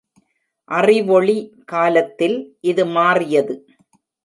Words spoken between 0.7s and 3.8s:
அறிவொளி காலத்தில் இது மாறியது.